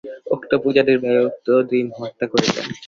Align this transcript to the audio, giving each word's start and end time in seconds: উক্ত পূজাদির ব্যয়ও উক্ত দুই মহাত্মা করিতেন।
উক্ত 0.33 0.51
পূজাদির 0.63 0.97
ব্যয়ও 1.01 1.27
উক্ত 1.29 1.47
দুই 1.69 1.81
মহাত্মা 1.89 2.25
করিতেন। 2.31 2.65